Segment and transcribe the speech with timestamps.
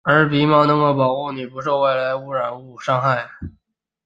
[0.03, 3.29] 而鼻毛能够保护你不受外来污染物伤害。